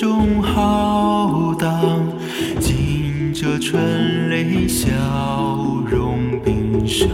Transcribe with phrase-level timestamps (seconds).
[0.00, 2.08] 中浩荡，
[2.58, 4.88] 惊蛰春雷，消
[5.86, 7.06] 融冰霜。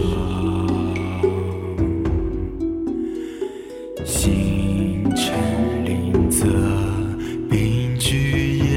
[4.04, 5.34] 星辰
[5.84, 6.46] 林泽，
[7.50, 8.68] 兵居业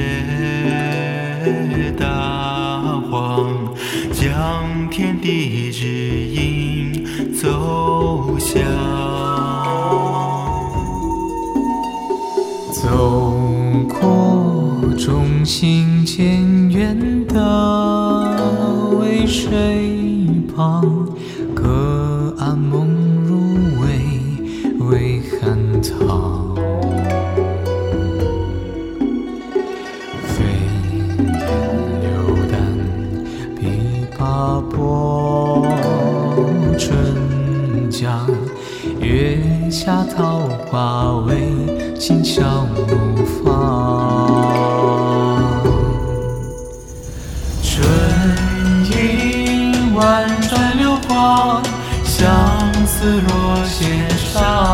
[1.95, 3.53] 大荒，
[4.11, 8.59] 将天地之音奏响。
[12.73, 13.28] 走。
[15.49, 17.35] 心渐远的
[18.99, 19.49] 渭水
[20.55, 21.09] 旁，
[21.55, 22.87] 隔岸梦
[23.25, 23.87] 入微
[24.85, 26.55] 微酣汤。
[30.21, 30.45] 飞
[30.93, 31.17] 燕
[31.99, 32.07] 流
[32.51, 32.55] 丹，
[33.57, 35.65] 琵琶拨
[36.77, 38.29] 春江。
[39.01, 43.88] 月下桃花微，轻笑怒放。
[52.99, 54.68] 丝若弦上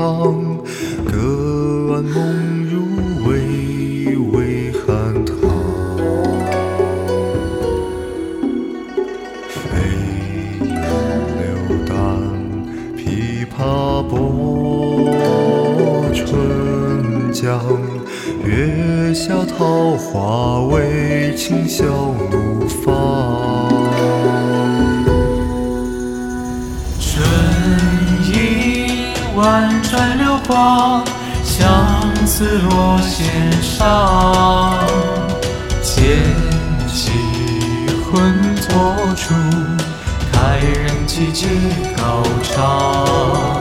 [0.00, 0.56] 旁，
[1.04, 2.74] 隔岸梦入
[3.28, 4.88] 微微酣
[5.26, 5.28] 汤。
[9.50, 9.60] 飞
[11.36, 11.44] 流
[11.86, 11.92] 丹，
[12.96, 14.10] 琵琶拨
[16.14, 17.60] 春江。
[18.42, 21.84] 月下桃花微，轻笑
[22.30, 23.99] 怒放。
[29.36, 31.04] 婉转流光，
[31.44, 31.66] 相
[32.26, 34.78] 思落弦上。
[35.82, 36.18] 剑
[36.88, 37.10] 起
[38.04, 39.34] 魂托出，
[40.32, 41.46] 泰然气节
[41.96, 43.56] 高唱。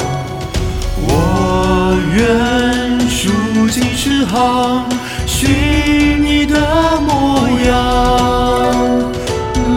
[1.01, 3.31] 我愿书
[3.69, 4.85] 尽诗行，
[5.25, 6.59] 寻你的
[7.01, 7.69] 模样。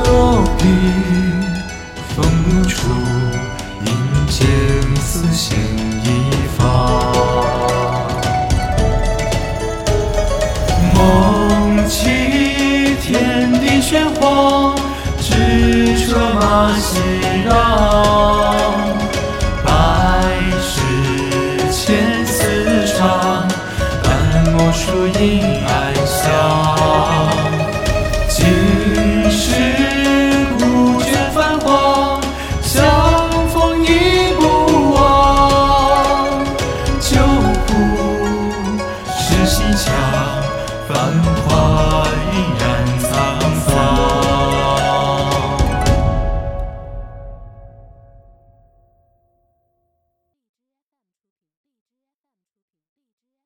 [0.05, 0.63] 落笔
[17.53, 18.02] Allah